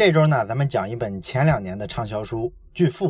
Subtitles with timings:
[0.00, 3.08] 这周呢，咱们讲一本前两年的畅销书《巨富》。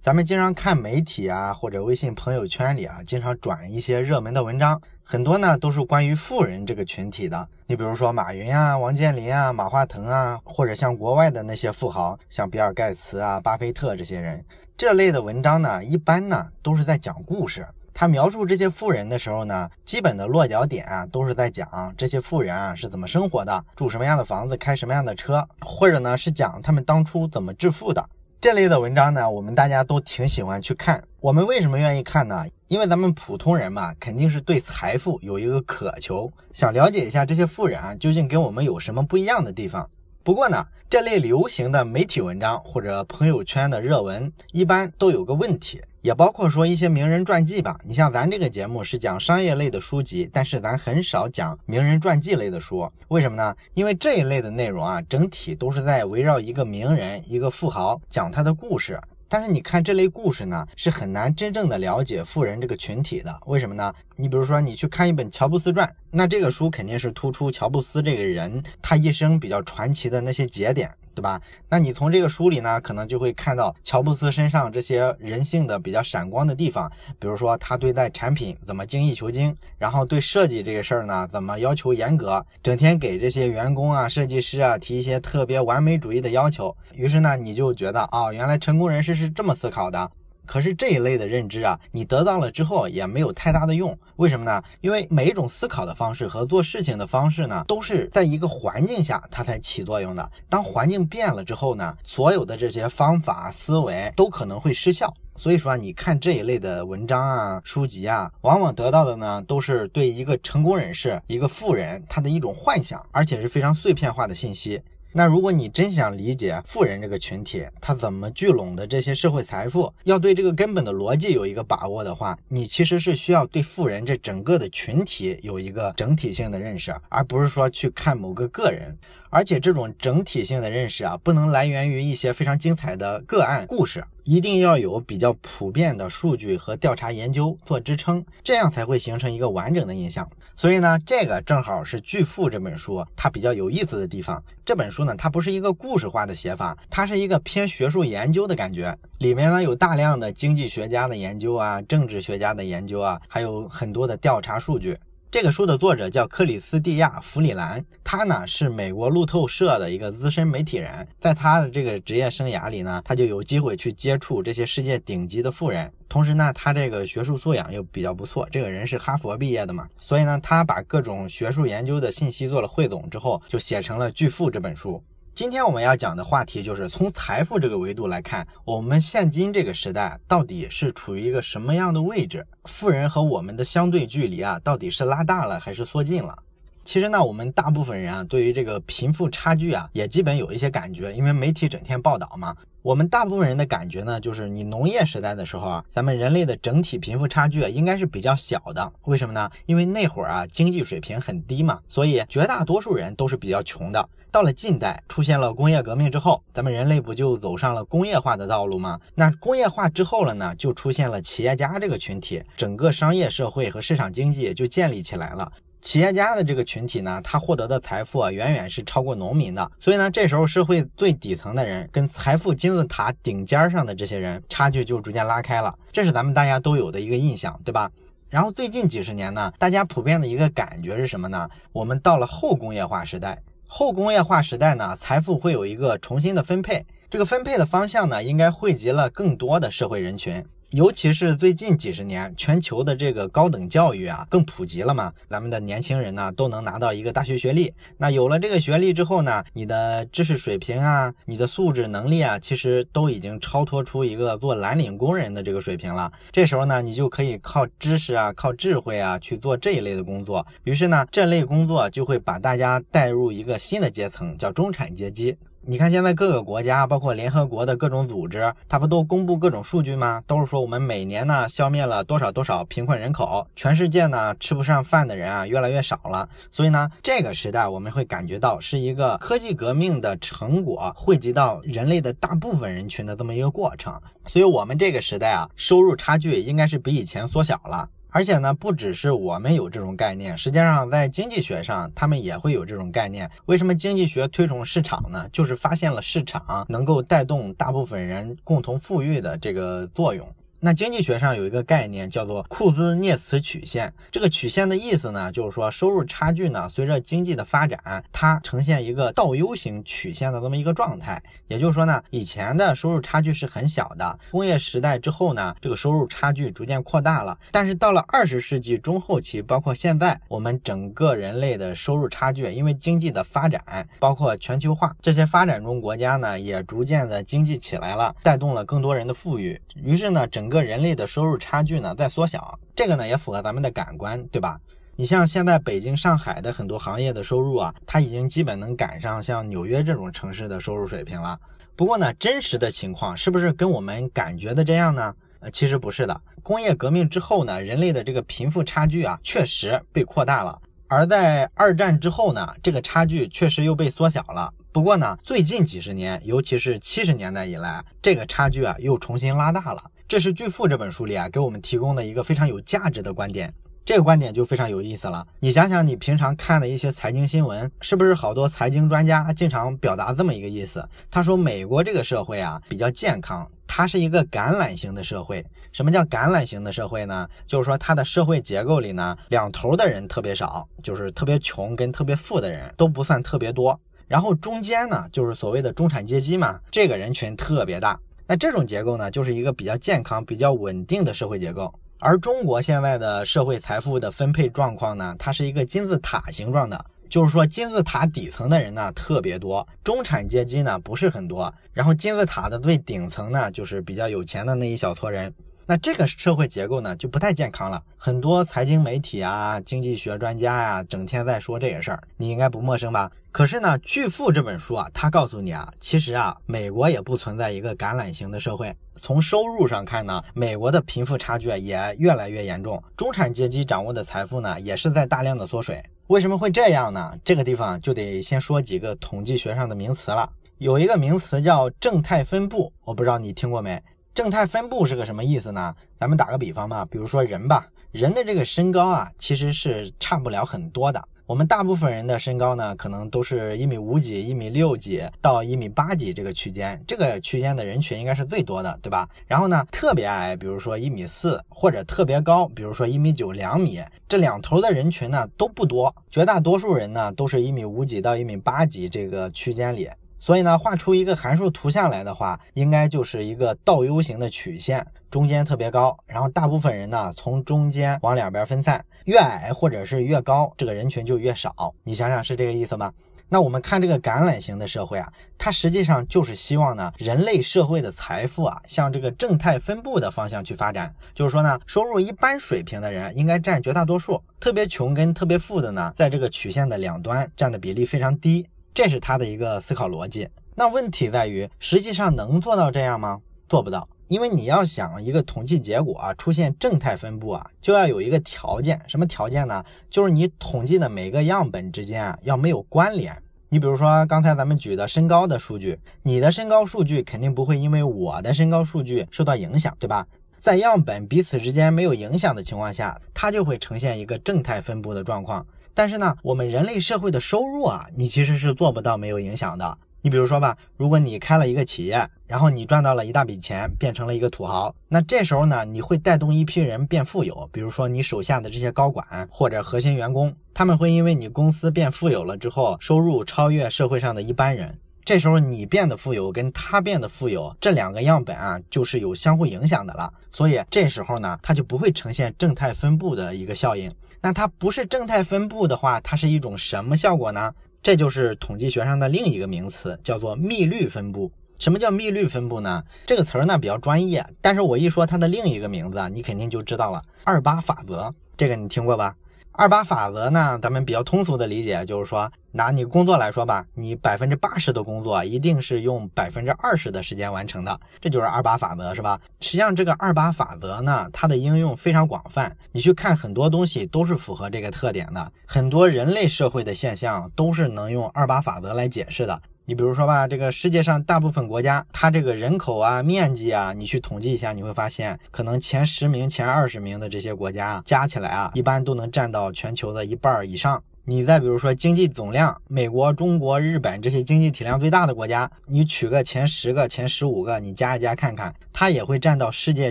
[0.00, 7.46] 咱们经常看媒体啊，或者微信朋友圈里啊，经常转一些热门的文章，很多呢都是关于富人这个群体的。
[7.66, 14.42] 你比如说马云啊、王健林啊、马化腾啊，或者像国外的那些富豪，像比尔盖茨啊、巴菲特这些人，
[14.78, 17.66] 这类的文章呢，一般呢都是在讲故事。
[17.94, 28.04] 他描述这些富人的时候呢，基本的落脚点啊，都是在讲这些富人啊是怎么生活的，住什么样的房子，开什么样的车，或者呢是讲他们当初怎么致富的。
[28.40, 31.02] 这类的文章呢，我们大家都挺喜欢去看。
[31.20, 32.44] 我们为什么愿意看呢？
[32.66, 39.88] 因为咱们普通人嘛，肯定是对财富有一个渴求，想了解一下这些富人啊究竟跟我们有什么不一样的地方。
[40.22, 45.80] 不过呢，这类流行的媒体文章或者朋友圈的热文，一般都有个问题。
[46.04, 53.56] 也包括说一些名人传记吧，你像咱这个节目是讲商业类的书籍，但是咱很少讲名人传记类的书，为什么呢？
[53.72, 59.00] 因为这一类的内容啊，整体都是在围绕一个名人、一个富豪讲他的故事。
[59.30, 63.34] 但是你看这类故事呢，是很难真正的了解富人这个群体的。
[63.46, 63.90] 为什么呢？
[64.14, 70.90] 你比如说你去看一本乔布斯传，那这个书肯定是突出乔布斯这个人他一生比较传奇的那些节点。
[71.14, 71.40] 对吧？
[71.68, 86.76] 那你从这个书里呢，可能就会看到乔布斯身上这些人性的比较闪光的地方，比如说他对待产品怎么精益求精，然后对设计这个事儿呢，怎么要求严格，整天给这些员工啊、设计师啊提一些特别完美主义的要求。
[86.94, 90.10] 于是呢，你就觉得啊，原来成功人士是这么思考的。
[90.46, 94.62] 可是这一类的认知啊，你得到了之后也没有太大的用，为什么呢？
[94.80, 100.30] 因为每一种思考的方式和做事情的方式呢，都是在一个环境下它才起作用的。
[100.48, 105.12] 当环境变了之后呢，所有的这些方法思维都可能会失效。
[105.36, 114.80] 所以说啊，你看这一类的文章啊、书籍啊，往往得到的呢，都是对一个成功人士、一个富人他的一种幻想，而且是非常碎片化的信息。
[115.16, 128.98] 那如果你真想理解富人这个群体，他怎么聚拢的这些社会财富，要对这个根本的逻辑有一个把握的话，你其实是需要对富人这整个的群体有一个整体性的认识，而不是说去看某个个人。
[129.34, 140.30] 而且这种整体性的认识啊，不能来源于一些非常精彩的个案故事，一定要有比较普遍的数据和调查研究做支撑，这样才会形成一个完整的印象。
[140.54, 144.40] 所以呢，这个正好是《巨富》这本书它比较有意思的地方。
[144.64, 154.96] 这本书呢，它不是一个故事化的写法，它是一个偏学术研究的感觉，里面呢有大量的经济学家的研究啊，政治学家的研究啊，还有很多的调查数据。
[155.34, 175.02] 这个书的作者叫克里斯蒂亚·弗里兰，他呢是美国路透社的一个资深媒体人，在他的这个职业生涯里呢，他就有机会去接触这些世界顶级的富人，同时呢，他这个学术素养又比较不错，这个人是哈佛毕业的嘛，所以呢，他把各种学术研究的信息做了汇总之后，就写成了《巨富》这本书。
[175.34, 182.46] 今天我们要讲的话题就是从财富这个维度来看，我们现今这个时代到底是处于一个什么样的位置？
[182.66, 186.38] 富人和我们的相对距离啊，到底是拉大了还是缩近了？
[186.84, 192.54] 其实呢，我们大部分人啊，对于这个贫富差距啊，也基本有一些感觉，因为媒体整天报道嘛。
[192.82, 198.92] 我们大部分人的感觉呢，就是你农业时代的时候啊，咱们人类的整体贫富差距啊，应该是比较小的。
[199.04, 199.50] 为什么呢？
[199.64, 204.06] 因为那会儿啊，经济水平很低嘛，所以绝大多数人都是比较穷的。
[204.30, 209.00] 到了近代，出现了工业革命之后，咱们人类不就走上了工业化的道路吗？
[209.14, 215.50] 那工业化之后了呢，就出现了企业家这个群体，整个商业社会和市场经济就建立起来了。
[215.84, 219.70] 企业家的这个群体呢，他获得的财富啊，远远是超过农民的。
[219.78, 227.90] 所以呢，这时候社会最底层的人跟财富金字塔顶尖上的这些人差距就逐渐拉开了，这是咱们大家都有的一个印象，对吧？
[228.30, 231.46] 然后最近几十年呢，大家普遍的一个感觉是什么呢？
[231.70, 240.42] 我们到了后工业化时代，后工业化时代呢，财富会有一个重新的分配，这个分配的方向呢，应该惠及了更多的社会人群。
[240.70, 247.72] 尤其是最近几十年，全球的这个高等教育啊更普及了嘛，咱们的年轻人呢都能拿到一个大学学历。
[247.96, 256.12] 那有了这个学历之后呢，你的知识水平啊，你的素质能力啊，其实都已经超脱出一个做蓝领工人的这个水平了。
[256.32, 260.44] 这时候呢，你就可以靠知识啊，靠智慧啊去做这一类的工作。
[260.64, 265.36] 于是呢，这类工作就会把大家带入一个新的阶层，叫中产阶级。
[265.66, 270.22] 你看，现在各个国家，包括联合国的各种组织，它不都公布各种数据吗？
[270.26, 276.28] 都是说我们每年呢消灭了多少多少贫困人口，全世界呢吃不上饭的人啊越来越少了。
[276.52, 283.98] 所以呢，这个时代我们会感觉到是一个科技革命的成果汇集到人类的大部分人群的这么一个过程。
[284.26, 287.88] 所以，我们这个时代啊，收入差距应该是比以前缩小了。
[288.14, 293.28] 而且呢，不只是我们有这种概念，实际上在经济学上，他们也会有这种概念。
[293.46, 295.28] 为什么经济学推崇市场呢？
[295.32, 300.24] 就是发现了市场能够带动大部分人共同富裕的这个作用。
[300.64, 311.22] 那经济学上有一个概念叫做库兹涅茨曲线，这个曲线的意思呢，就是说收入差距呢，随着经济的发展，它呈现一个倒 U 型曲线的这么一个状态。
[311.48, 317.38] 也就是说呢，以前的收入差距是很小的，工业时代之后呢，这个收入差距逐渐扩大了。
[317.52, 329.60] 但是到了二十世纪中后期，包括现在，我们整个人类的收入差距，因为经济的发展，包括全球化，这些发展中国家呢，也逐渐的经济起来了，带动了更多人的富裕。
[329.74, 334.58] 于是呢，整个个人类的收入差距呢在缩小，这个呢也符合咱们的感官，对吧？
[334.96, 341.36] 你像现在北京、上海的很多行业的收入啊，它已经基本能赶上像纽约这种城市的收入水平了。
[341.74, 345.12] 不过呢，真实的情况是不是跟我们感觉的这样呢？
[345.40, 346.20] 呃，其实不是的。
[346.44, 350.56] 工业革命之后呢，人类的这个贫富差距啊，确实被扩大了。
[350.86, 354.54] 而在二战之后呢，这个差距确实又被缩小了。
[354.70, 359.82] 不过呢，最近几十年，尤其是七十年代以来，这个差距啊又重新拉大了。
[360.06, 363.52] 这是《巨富》这本书里啊给我们提供的一个非常有价值的观点。
[363.86, 365.26] 这个观点就非常有意思了。
[365.40, 370.86] 你想想，你平常看的一些财经新闻，是不是好多财经专家经常表达这么一个意思？
[371.10, 375.42] 他说，美国这个社会啊比较健康，它是一个橄榄型的社会。
[375.72, 377.26] 什么叫橄榄型的社会呢？
[377.46, 383.78] 就是说它的社会结构里呢，两头的人特别少，就是特别穷跟特别富的人都不算特别多。
[384.06, 387.98] 然后中间呢，就是所谓的中产阶级嘛，这个人群特别大。
[388.26, 391.72] 那这种结构呢，就是一个比较健康、比较稳定的社会结构。
[391.98, 405.32] 而中国现在的社会财富的分配状况呢，它是一个金字塔形状的，就是说金字塔底层的人呢特别多，中产阶级呢不是很多，然后金字塔的最顶层呢就是比较有钱的那一小撮人。
[405.66, 413.10] 那这个社会结构呢就不太健康了，很多财经媒体啊、经济学专家呀，整天在说这个事儿，你应该不陌生吧？
[413.32, 418.76] 可是呢，《巨富》这本书啊，它告诉你啊，其实啊，美国也不存在一个橄榄型的社会。
[418.96, 425.82] 从收入上看呢，美国的贫富差距也越来越严重，中产阶级掌握的财富呢，也是在大量的缩水。
[426.08, 427.18] 为什么会这样呢？
[427.24, 430.30] 这个地方就得先说几个统计学上的名词了。
[430.58, 433.82] 有一个名词叫正态分布，我不知道你听过没？
[434.14, 435.74] 正态分布是个什么意思呢？
[435.98, 441.02] 咱们打个比方嘛，比如说人吧，人的这个身高啊，其实是差不了很多的。
[441.26, 449.08] 我们大部分人的身高呢，可能都是一米五几、一米六几到一米八几这个区间，这个区间的人群应该是最多的，对吧？
[449.26, 459.90] 然后呢，特别矮，比如说一米四，或者特别高，比如说一米九、两米，这两头的人群呢都不多，绝大多数人呢都是一米五几到一米八几这个区间里。
[460.24, 471.74] 所以呢，画出一个函数图像来的话，应该就是一个倒 U 型的曲线，中间特别高，然后大部分人呢从中间往两边分散，越矮或者是越高，这个人群就越少。
[471.82, 472.90] 你想想是这个意思吗？
[473.28, 480.94] 那我们看这个橄榄型的社会啊，它实际上就是希望呢，人类社会的财富啊向这个正态分布的方向去发展。
[481.14, 488.46] 就是说呢，收入一般水平的人应该占绝大多数，特别穷跟特别富的呢，在这个曲线的两端占的比例非常低。
[488.74, 490.28] 这是他的一个思考逻辑。
[490.56, 493.20] 那问题在于，实际上能做到这样吗？
[493.48, 499.64] 做不到，因为你要想一个统计结果啊出现正态分布啊，就要有一个条件，什么条件呢？
[499.88, 503.16] 就是你统计的每个样本之间啊要没有关联。
[503.50, 510.04] 你比如说刚才咱们举的身高的数据，你的身高数据肯定不会因为我的身高数据受到影响，对吧？
[510.40, 515.46] 在样本彼此之间没有影响的情况下，它就会呈现一个正态分布的状况。
[515.74, 519.76] 但是呢，我们人类社会的收入啊，你其实是做不到没有影响的。
[520.02, 527.48] 你比如说吧，如果你开了一个企业，然后你赚到了一大笔钱，变成了一个土豪，那这时候呢，你会带动一批人变富有。
[527.50, 534.78] 比如说你手下的这些高管或者核心员工，他们会因为你公司变富有了之后，收入超越社会上的一般人。
[535.06, 540.12] 这时候你变得富有，跟他变得富有，这两个样本啊，就是有相互影响的了。
[540.32, 543.90] 所以这时候呢，它就不会呈现正态分布的一个效应。
[544.24, 547.52] 那它不是正态分布的话，它是一种什么效果呢？
[547.82, 551.30] 这就是统计学上的另一个名词，叫做密律分布。
[551.58, 552.82] 什么叫密律分布呢？
[553.04, 557.02] 这个词儿呢比较专业，但是我一说它的另一个名字啊，你肯定就知道了。
[557.22, 559.14] 二八法则，这个你听过吧？
[559.56, 560.58] 二八法则呢？
[560.60, 569.20] 咱们比较通俗的理解就是说，拿你工作来说吧，你百分之八十的工作一定是用百分之二十的时间完成的，这就是二八法则，是吧？
[569.40, 579.40] 实际上，这个二八法则呢，它的应用非常广泛，你去看很多东西都是符合这个特点的，很多人类社会的现象都是能用二八法则来解释的。
[579.66, 590.82] 你比如说吧，这个世界上大部分国家，它这个人口啊、面积啊，你去统计一下，你会发现，可能前十名、前二十名的这些国家啊，加起来啊，一般都能占到全球的一半以上。
[591.06, 599.90] 你再比如说经济总量，美国、中国、日本这些经济体量最大的国家，你取个前十个、前十五个，你加一加看看，它也会占到世界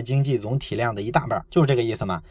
[0.00, 2.22] 经济总体量的一大半，就是这个意思嘛。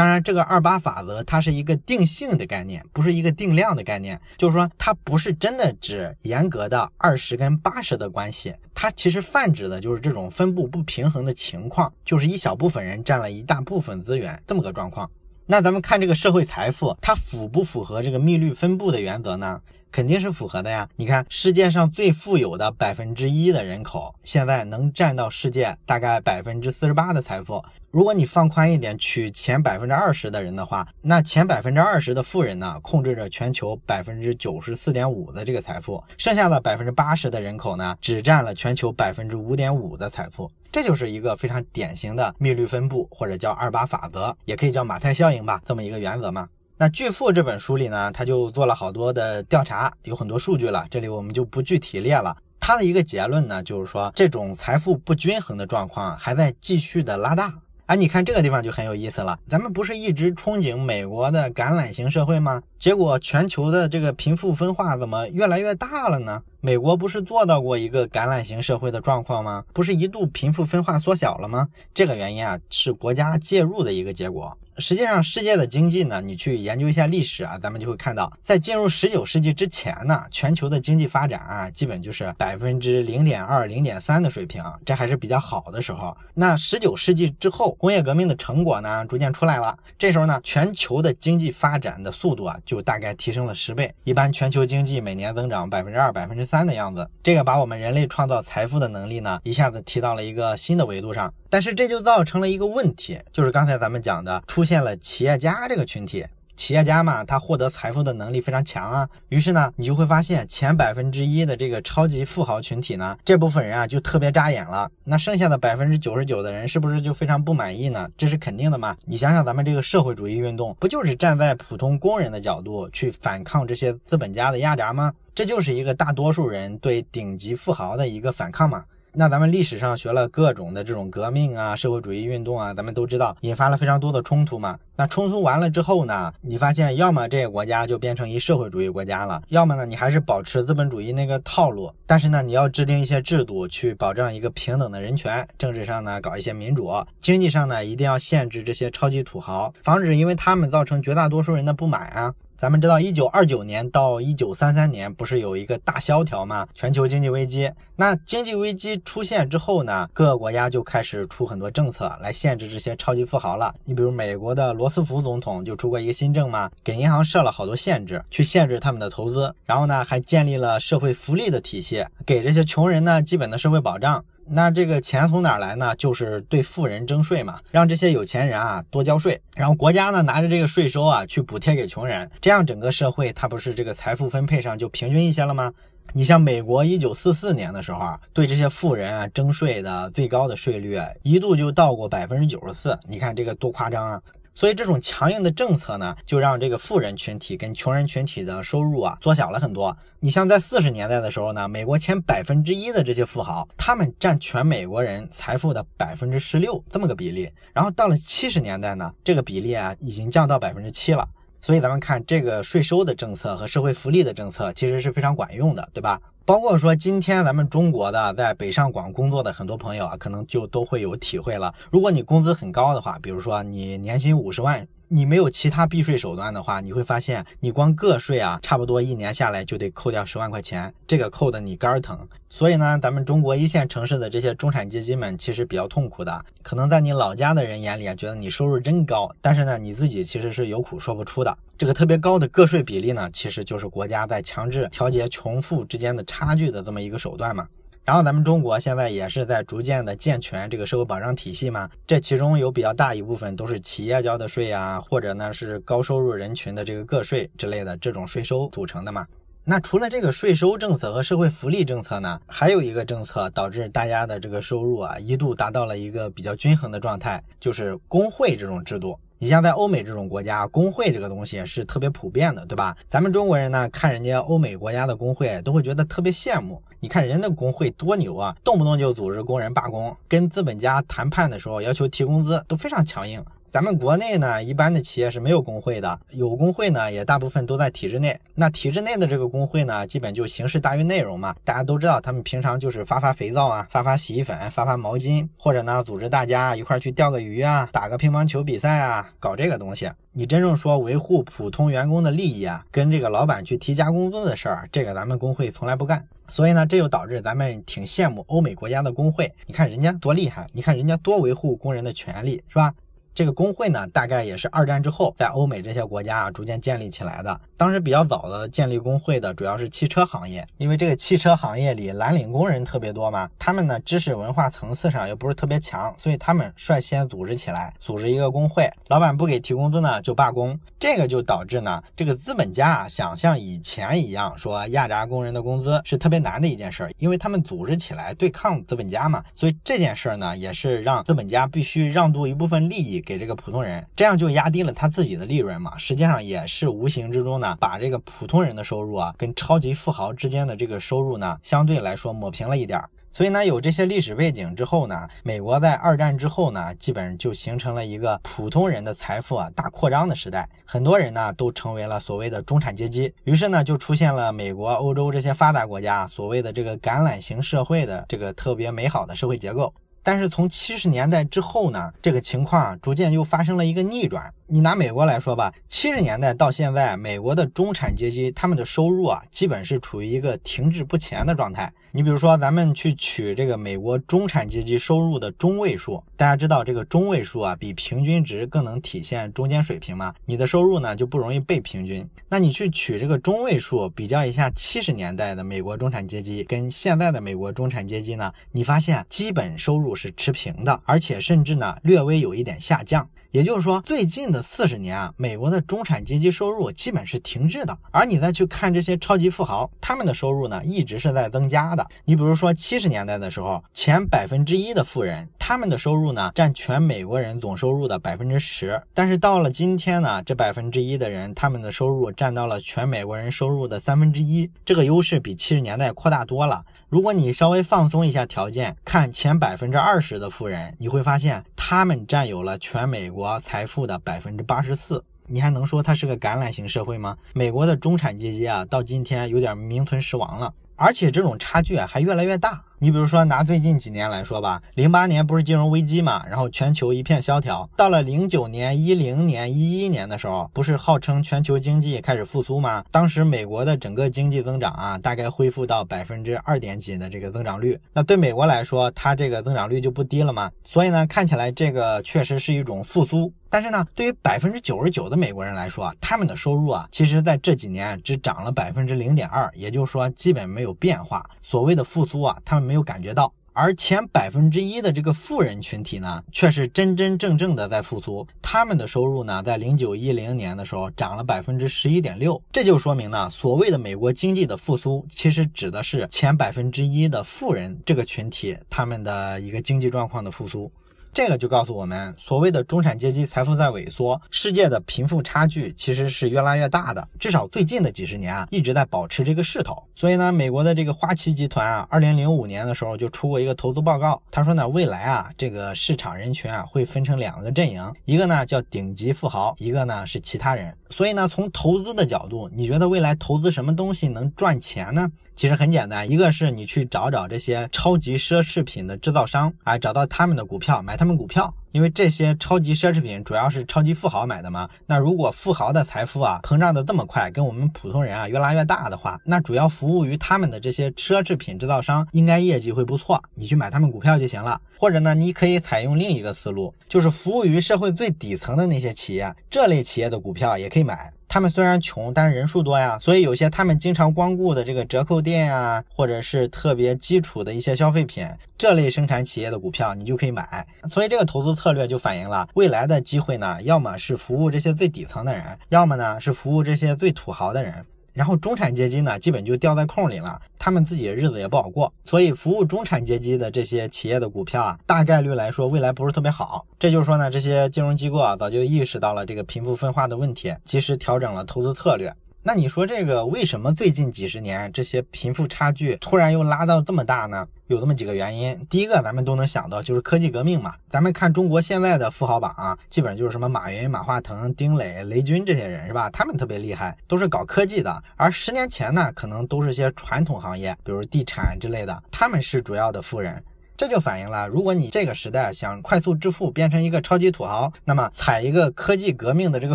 [0.00, 4.18] 当然，这个二八法则它是一个定性的概念，不是一个定量的概念。
[4.38, 15.10] 就是说，它不是真的指严格的二十跟八十的关系，它其实泛指的就是这种分布不平衡的情况，就是一小部分人占了一大部分资源这么个状况。
[15.44, 19.60] 那咱们看这个社会财富，它符不符合这个密律分布的原则呢？
[19.92, 20.88] 肯定是符合的呀！
[20.94, 27.60] 你看，世界上最富有的百分之一的人口，现在能占到世界大概百分之四十八的财富。
[27.92, 40.48] 如果你放宽一点，取前百分之二十的人的话，那前百分之二十的富人呢，控制着全球百分之九十四点五的这个财富，剩下的百分之八十的人口呢，只占了全球百分之五点五的财富。
[40.70, 46.48] 这就是一个非常典型的密律分布，或者叫二八法则，也可以叫马太效应吧，这么一个原则嘛。
[46.76, 52.36] 那《巨富》这本书里呢，他就做了好多的调查，有很多数据了，这里我们就不具体列了。
[52.60, 57.52] 他的一个结论呢，就是说这种财富不均衡的状况还在继续的拉大。
[57.90, 59.36] 啊，你看这个地方就很有意思了。
[59.48, 62.62] 咱们不是一直憧憬美国的橄榄型社会吗？
[62.78, 66.40] 结果全球的这个贫富分化怎么越来越大了呢？
[66.62, 69.64] 美国不是做到过一个橄榄型社会的状况吗？
[69.72, 71.68] 不是一度贫富分化缩小了吗？
[71.94, 74.58] 这个原因啊，是国家介入的一个结果。
[74.78, 86.16] 实际上，世界的经济呢，你去研究一下历史啊，咱们就会看到，在进入十九世纪之前呢，全球的经济发展啊，基本就是百分之零点二、零点三的水平，这还是比较好的时候。
[86.32, 97.08] 那十九世纪之后，工业革命的成果呢，逐渐出来了，这时候呢，全球的经济发展的速度啊，就大概提升了十倍，一般全球经济每年增长百分之二、百分之三的样子。
[97.22, 101.32] 这个把我们人类创造财富的能力呢，一下子提到了一个新的维度上。
[101.48, 106.26] 但是这就造成了一个问题，就是刚才咱们讲的，出现了企业家这个群体。
[106.60, 109.08] 企业家嘛，他获得财富的能力非常强啊。
[109.30, 114.90] 于是呢，你就会发现前百分之一的这个超级富豪群体呢，这部分人啊就特别扎眼了。
[115.04, 118.06] 那剩下的百分之九十九的人，是不是就非常不满意呢？
[118.18, 118.94] 这是肯定的嘛。
[119.06, 125.14] 你想想，咱们这个社会主义运动，不就是站在普通工人的角度去反抗这些资本家的压榨吗？
[125.34, 128.84] 这就是一个大多数人对顶级富豪的一个反抗嘛。
[129.12, 134.78] 那咱们历史上学了各种的这种革命啊，社会主义运动啊，咱们都知道引发了非常多的冲突嘛。
[134.96, 152.34] 那冲突完了之后呢，你发现要么这个国家就变成一社会主义国家了，要么呢你还是保持资本主义那个套路，但是呢你要制定一些制度去保障一个平等的人权，政治上呢搞一些民主，经济上呢一定要限制这些超级土豪，防止因为他们造成绝大多数人的不满啊。
[152.60, 156.68] 咱们知道，一九二九年到一九三三年不是有一个大萧条吗？
[156.74, 157.72] 全球经济危机。
[157.96, 163.74] 那经济危机出现之后呢，各个国家就开始出很多政策来限制这些超级富豪了。
[163.86, 169.54] 你比如美国的罗斯福总统就出过一个新政嘛，给银行设了好多限制，去限制他们的投资。
[169.64, 174.22] 然后呢，还建立了社会福利的体系，给这些穷人呢基本的社会保障。
[174.52, 175.94] 那这个钱从哪来呢？
[175.96, 185.72] 就是对富人征税嘛，让这些有钱人啊多交税，然后国家呢拿着这个税收啊去补贴给穷人，这样整个社会它不是这个财富分配上就平均一些了吗？
[186.12, 194.20] 你像美国一九四四年的时候啊，对这些富人啊征税的最高的税率一度就到过百分之九十四，你看这个多夸张啊！
[194.60, 199.96] 所以这种强硬的政策呢，就让这个富人群体跟穷人群体的收入啊缩小了很多。
[200.18, 207.48] 你像在四十年代的时候呢，美国前百分之一的这些富豪，他们占全美国人财富的百分之十六这么个比例。
[207.72, 211.26] 然后到了七十年代呢，这个比例啊已经降到百分之七了。
[211.62, 216.20] 所以咱们看这个税收的政策和社会福利的政策，其实是非常管用的，对吧？
[216.44, 221.74] 包括说今天咱们中国的在北上广工作的很多朋友啊，可能就都会有体会了。
[221.90, 224.86] 如果你工资很高的话，比如说你年薪五十万。
[225.12, 232.16] 你没有其他避税手段的话，你会发现你光个税啊，差不多一年下来就得扣掉十万块钱，这个扣的你肝疼。
[232.48, 236.44] 所以呢，咱们中国一线城市的这些中产阶级们其实比较痛苦的。
[236.62, 241.58] 可能在你老家的人眼里啊，觉得你收入真高，但是呢，你自己其实是有苦说不出的。
[241.76, 247.66] 这个特别高的个税比例呢，其实就是国家在强制调节穷富之间的差距的这么一个手段嘛。
[248.10, 259.24] 然后咱们中国现在也是在逐渐的健全这个社会保障体系嘛，这其中有比较大一部分都是企业交的税啊，或者呢是高收入人群的这个个税之类的这种税收组成的嘛。
[259.62, 269.16] 那除了这个税收政策和社会福利政策呢，还有一个政策导致大家的这个收入啊一度达到了一个比较均衡的状态，就是工会这种制度。
[269.42, 272.94] 你像在欧美这种国家，工会这个东西是特别普遍的，对吧？
[273.08, 276.82] 咱们中国人呢，看人家欧美国家的工会，都会觉得特别羡慕。
[277.00, 283.42] 你看人的工会多牛啊，动不动就组织工人罢工，跟资本家谈判的时候要求提工资，都非常强硬。
[283.72, 288.36] 咱们国内呢，一般的企业是没有工会的，有工会呢，也大部分都在体制内。
[288.56, 291.54] 那体制内的这个工会呢，基本就形式大于内容嘛。
[291.62, 300.10] 大家都知道，他们平常就是发发肥皂啊，发发洗衣粉，发发毛巾，或者呢，组织大家一块去钓个鱼啊，打个乒乓球比赛啊，搞这个东西。
[300.32, 306.26] 你真正说维护普通员工的利益啊，跟这个老板去提加工资的事儿，这个咱们工会从来不干。
[306.48, 309.52] 所以呢，这就导致咱们挺羡慕欧美国家的工会。
[309.66, 312.92] 你看人家多厉害，你看人家多维护工人的权利，是吧？
[313.34, 317.60] 这个工会呢，大概也是二战之后在欧美这些国家啊逐渐建立起来的。
[317.76, 328.90] 当时比较早的建立工会的主要是汽车行业，因为这个汽车行业里蓝领工人特别多嘛，他们呢知识文化层次上又不是特别强，所以他们率先组织起来，组织一个工会。
[329.08, 330.78] 老板不给提工资呢，就罢工。
[330.98, 343.19] 这个就导致呢，这个资本家啊想像以前一样说压榨工人的工资是特别难的一件事儿，因为他们组织起来对抗资本家嘛，所以这件事儿呢也是让资本家必须让渡一部分利益。
[343.20, 345.96] 给这个普通人，这样就压低了他自己的利润嘛。
[345.98, 353.02] 实际上也是无形之中呢，把这个普通人的收入啊，跟超级富豪之间的这个收入呢，相对来说抹平了一点。
[353.32, 363.32] 所以呢，有这些历史背景之后呢，美国在二战之后呢，基本就形成了一个普通人的财富啊大扩张的时代，很多人呢都成为了所谓的中产阶级。
[363.44, 369.94] 于是呢，就出现了美国、欧洲这些发达国家所谓的这个橄榄型社会的这个特别美好的社会结构。
[370.22, 374.52] 但是从七十年代之后呢，这个情况逐渐又发生了一个逆转。
[374.72, 381.92] 你拿美国来说吧，七十年代到现在，美国的中产阶级他们的收入啊，基本是处于一个停滞不前的状态。
[382.12, 390.32] 你比如说，咱们去取这个美国中产阶级收入的中位数，大家知道这个中位数啊，比平均值更能体现中间水平嘛。
[390.46, 392.24] 你的收入呢就不容易被平均。
[392.48, 403.28] 那你去取这个中位数，比较一下七十年代的美国中产阶级跟现在的美国中产阶级呢，你发现基本收入是持平的，而且甚至呢略微有一点下降。
[403.50, 407.98] 也就是说，最近的四十年啊，美国的中产阶级收入基本是停滞的。
[408.12, 412.06] 而你再去看这些超级富豪，他们的收入呢，一直是在增加的。
[412.24, 419.02] 你比如说，七十年代的时候，前百分之一的富人，他们的收入呢，占全美国人总收入的百分之十。
[419.12, 426.84] 但是到了今天呢，这百分之一的人，他们的收入占到了全美国人收入的三分之一，这个优势比七十年代扩大多了。
[427.10, 435.24] 如果你稍微放松一下条件，看前百分之二十的富人，你会发现他们占有了全美国财富的百分之八十四。
[435.48, 437.36] 你还能说它是个橄榄型社会吗？
[437.52, 440.72] 美国的中产阶级啊，到今天有点名存实亡了。
[440.94, 442.80] 而且这种差距啊还越来越大。
[443.02, 447.88] 你比如说拿最近几年来说吧，零八年不是金融危机嘛，然后全球一片萧条。
[447.96, 453.02] 到了零九年、一零年、一一年的时候，不是号称全球经济开始复苏吗？
[453.10, 457.98] 当时美国的整个经济增长啊，大概恢复到百分之二点几的这个增长率。
[458.12, 460.70] 那对美国来说，它这个增长率就不低了嘛。
[460.84, 463.50] 所以呢，看起来这个确实是一种复苏。
[463.72, 471.48] 但是呢，对于百分之九十九的美国人来说，他们的收入啊，其实在这几年只涨了百分之零点二，也就是说基本没有变化。
[471.62, 473.52] 所谓的复苏啊，他们没有感觉到。
[473.72, 478.44] 而前百分之一的这个富人群体呢，却是真真正正的在复苏。
[478.60, 490.90] 他们的收入呢，在零九一零年的时候涨了百分之十一点六，这就说明呢，所谓的美国经济的复苏，其实指的是前百分之一的富人这个群体他们的一个经济状况的复苏。
[491.32, 497.28] 这个就告诉我们，所谓的中产阶级财富在萎缩，世界的贫富差距其实是越来越大的。
[497.38, 500.02] 至少最近的几十年啊，一直在保持这个势头。
[500.16, 510.92] 所以呢，美国的这个花旗集团啊，二零零五年的时候就出过一个投资报告，他说呢，未来啊，这个市场人群啊会分成两个阵营，一个呢叫顶级富豪，一个呢是其他人。
[511.10, 515.30] 所以呢，从投资的角度，你觉得未来投资什么东西能赚钱呢？
[515.54, 521.74] 其实很简单，一个是你去找找这些超级奢侈品的制造商，啊，找到他们的股票，买他们股票。
[521.92, 534.80] 因为这些超级奢侈品主要是超级富豪买的嘛，那如果富豪的财富啊膨胀的这么快，跟我们普通人啊越拉越大的话，那主要服务于他们的这些奢侈品制造商应该业绩会不错，你去买他们股票就行了。
[534.98, 541.32] 或者呢，你可以采用另一个思路，就是服务于社会最底层的那些企业，这类企业的股票也可以买。
[541.52, 548.46] 他们虽然穷，但是人数多呀，所以有些他们经常光顾的这个折扣店啊，或者是特别基础的一些消费品，
[548.78, 550.86] 这类生产企业的股票你就可以买。
[551.08, 558.06] 所以这个投资策略就反映了未来的机会呢，要么是服务这些最底层的人，要么呢是服务这些最土豪的人。
[558.32, 562.12] 然后中产阶级呢，基本就掉在空里了，他们自己的日子也不好过。
[562.24, 566.86] 所以，服务中产阶级的这些企业的股票啊，大概率来说未来不是特别好。
[566.98, 572.34] 这就是说呢，这些金融机构啊，早就意识到了这个贫富分化的问题，及时调整了投资策略。
[572.62, 577.66] 那你说这个为什么最近几十年这些贫富差距突然又拉到这么大呢？
[577.86, 578.78] 有这么几个原因。
[578.90, 580.94] 第一个，咱们都能想到，就是科技革命嘛。
[581.08, 586.28] 咱们看中国现在的富豪榜啊，基本上就是什么马云、马化腾、丁磊、雷军这些人是吧？
[586.28, 588.22] 他们特别厉害，都是搞科技的。
[588.36, 593.64] 而十年前呢，可能都是些传统行业，比如地产之类的，他们是主要的富人。
[594.00, 599.94] 这就反映了，如果你这个时代想快速致富，变成一个超级土豪，那么踩一个科技革命的这个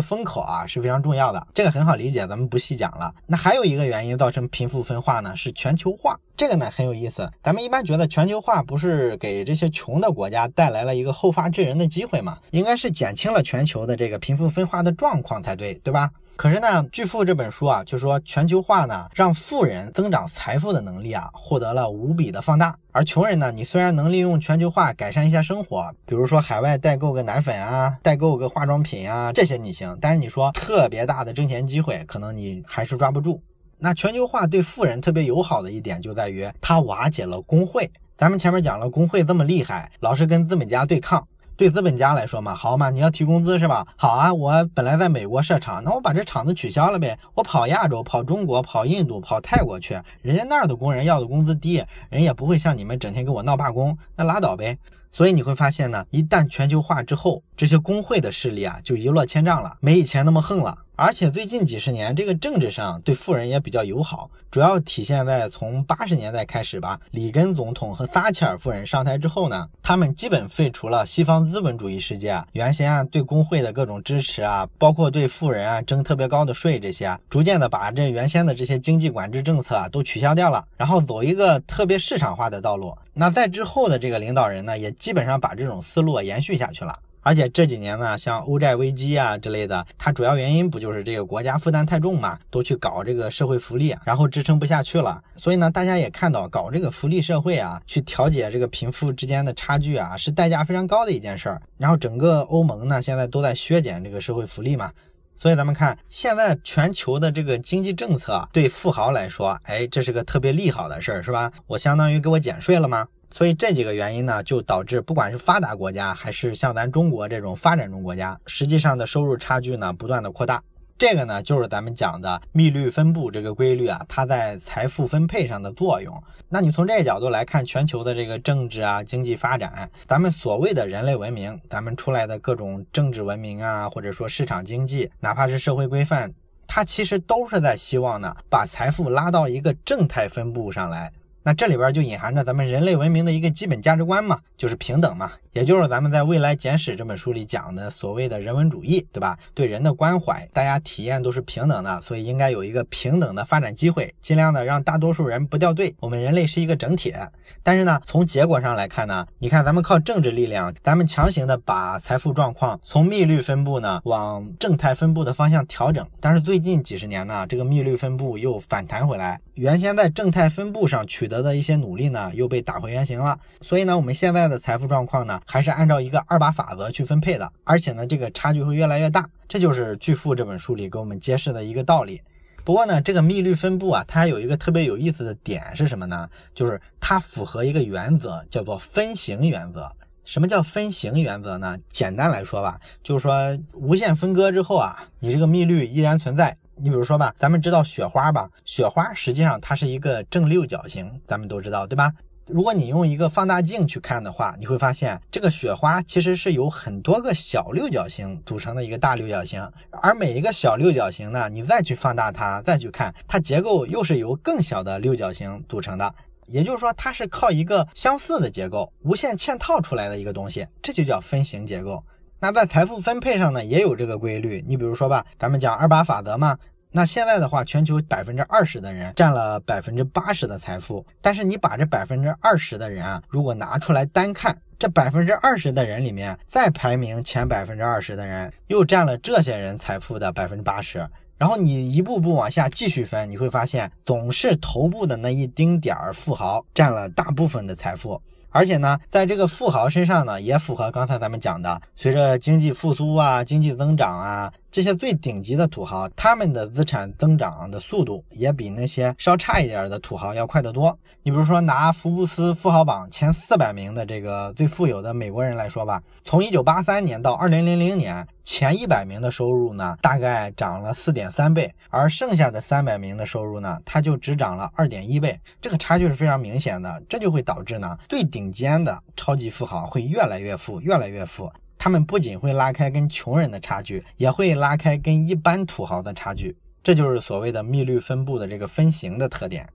[0.00, 1.44] 风口啊是非常重要的。
[1.52, 3.12] 这个很好理解，咱们不细讲了。
[3.26, 6.20] 那还有一个原因造成贫富分化呢，是全球化。
[6.36, 7.30] 这个呢很有意思。
[7.42, 12.38] 咱们一般觉得全球化不是给这些穷的国家带来了一个后发制人的机会吗？
[12.50, 16.10] 应该是减轻了全球的这个贫富分化的状况才对，对吧？
[16.36, 22.76] 可是呢，《巨富》这本书啊，就说全球化呢，让富人增长财富的能力啊，获得了无比的放大。
[22.92, 29.96] 而穷人呢，你虽然能利用全球化改善一下生活，比如说海外代购个奶粉啊，代购个化妆品啊，这些你行。
[29.98, 33.40] 但是你说特别大的挣钱机会，可能你还是抓不住。
[33.78, 37.90] 那全球化对富人特别友好的一点就在于，它瓦解了工会。
[38.16, 41.26] 咱们前面讲了，工会这么厉害，老是跟资本家对抗。
[41.58, 43.86] 对资本家来说嘛，好嘛，你要提工资是吧？
[43.96, 54.76] 好啊，我本来在美国设厂，那我把这厂子取消了呗，我跑亚洲、跑中国、跑印度、跑泰国去，人家那儿的工人要的工资低，人也不会像你们整天跟我闹罢工，那拉倒呗。
[55.12, 60.76] 所以你会发现呢，一旦全球化之后，这些工会的势力啊就一落千丈了，没以前那么横了。
[60.98, 82.96] 而且最近几十年，这个政治上对富人也比较友好，主要体现在从八十年代开始吧，里根总统和撒切尔夫人上台之后呢，他们基本废除了西方资本主义世界原先啊对工会的各种支持啊，包括对富人啊征特别高的税这些，逐渐的把这原先的这些经济管制政策啊都取消掉了，然后走一个特别市场化的道路。
[83.12, 86.98] 那在之后的这个领导人呢，也基本上把这种思路延续下去了。
[87.26, 95.20] 而且这几年呢，像欧债危机啊之类的，它主要原因不就是这个国家负担太重嘛，都去搞这个社会福利，然后支撑不下去了。
[95.34, 101.60] 所以呢，大家也看到，搞这个福利社会啊，去调节这个贫富之间的差距啊，是代价非常高的一件事儿。
[101.76, 104.92] 然后整个欧盟呢，现在都在削减这个社会福利嘛。
[105.36, 111.50] 所以咱们看，现在全球的这个经济政策对富豪来说，哎，这是个特别利好的事儿，是吧？
[111.66, 113.08] 我相当于给我减税了吗？
[113.30, 120.62] 所以这几个原因呢，就导致不管是发达国家还是像咱中国这种发展中国家，实际上的收入差距呢不断的扩大。
[120.98, 126.22] 这个呢就是咱们讲的密律分布这个规律啊，它在财富分配上的作用。
[126.48, 136.32] 那你从这个角度来看，全球的这个政治啊、经济发展，咱们所谓的人类文明，咱们出来的各种政治文明啊，或者说市场经济，哪怕是社会规范，
[136.66, 141.12] 它其实都是在希望呢，把财富拉到一个正态分布上来。
[141.46, 149.38] 那这里边就隐含着咱们人类文明的一个基本价值观嘛，就是平等嘛，也就是咱们在未来简史这本书里讲的所谓的人文主义，对吧？
[149.54, 155.94] 对人的关怀，大家体验都是平等的，所以应该有一个平等的发展机会，尽量的让大多数人不掉队。
[155.98, 157.14] 我们人类是一个整体，
[157.62, 171.26] 但是呢，从结果上来看呢，你看咱们靠政治力量，咱们强行的把财富状况从密律分布呢往正态分布的方向调整，但是最近几十年呢，这个密律分布又反弹回来，原先在正态分布上取。
[171.26, 173.38] 得的一些努力呢，又被打回原形了。
[173.60, 179.26] 所以呢，我们现在的财富状况呢，还是按照一个二八法则去分配的，而且呢，这个差距会越来越大。
[179.48, 182.20] 这就是《巨富》这本书里给我们揭示的一个道理。
[182.64, 186.28] 不过呢，这个密律分布啊，它还有一个特别有意思的点是什么呢？
[186.52, 189.90] 就是它符合一个原则，叫做分形原则。
[190.24, 191.78] 什么叫分形原则呢？
[191.88, 196.56] 简单来说吧，就是说无限分割之后啊，你这个密律依然存在。
[196.78, 198.50] 你比如说吧，咱们知道雪花吧？
[198.64, 202.12] 雪花实际上它是一个正六角形，咱们都知道，对吧？
[202.48, 216.14] 如果你用一个放大镜去看的话，你会发现这个雪花其实是由很多个小六角形组成的一个大六角形，而每一个小六角形呢，你再去放大它，再去看它结构又是由更小的六角形组成的。
[216.46, 222.04] 也就是说，它是靠一个相似的结构无限嵌套出来的一个东西，这就叫分形结构。
[222.38, 224.64] 那在财富分配上呢，也有这个规律。
[224.68, 226.56] 你比如说吧，咱们讲二八法则嘛。
[226.90, 231.04] 那现在的话，全球百分之二十的人占了百分之八十的财富。
[231.20, 241.06] 但是你把这百分之二十的人啊，如果拿出来单看，这百分之二十的人里面，再排名前百分之二十的人，又占了这些人财富的百分之八十。
[241.36, 248.22] 然后你一步步往下继续分，你会发现，总是头部的那一丁点儿富豪占了大部分的财富。
[248.48, 260.98] 而且呢，在这个富豪身上呢，也符合刚才咱们讲的，随着经济复苏啊、经济增长啊，这些最顶级的土豪，他们的资产增长的速度也比那些稍差一点的土豪要快得多。
[261.22, 281.50] 你比如说拿福布斯富豪榜前四百名的这个最富有的美国人来说吧，从一九八三年到二零零零年，前一百名的收入呢，大概涨了四点三倍，而剩下的三百名的收入呢，它就只涨了二点一倍，这个差距是非常明显的，这就会导致呢，最顶尖的超级富豪会越来越富，越来越富。
[281.86, 289.68] 他们不仅会拉开跟穷人的差距，也会拉开跟一般土豪的差距，这就是所谓的密律分布的这个分型的特点。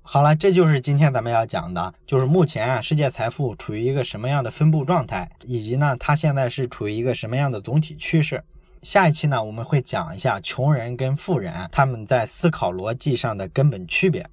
[0.00, 8.42] 好了，这就是今天咱们要讲的，就是目前啊世界财富处于一个什么样的分布状态，以及呢它现在是处于一个什么样的总体趋势。
[8.80, 14.26] 下一期呢我们会讲一下穷人跟富人他们在思考逻辑上的根本区别。